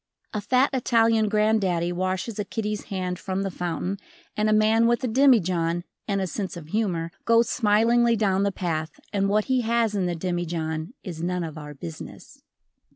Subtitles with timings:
[0.33, 3.99] A fat Italian granddaddy washes a kiddie's hand from the fountain
[4.35, 8.51] and a man with a demijohn and a sense of humor goes smilingly down the
[8.51, 12.39] path and what he has in the demijohn is none of our business.